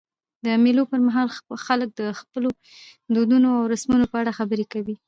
د 0.45 0.47
مېلو 0.63 0.83
پر 0.91 0.99
مهال 1.07 1.27
خلک 1.65 1.89
د 1.93 2.01
خپلو 2.19 2.49
دودونو 3.15 3.47
او 3.57 3.63
رسمونو 3.73 4.05
په 4.11 4.17
اړه 4.21 4.37
خبري 4.39 4.65
کوي. 4.73 4.95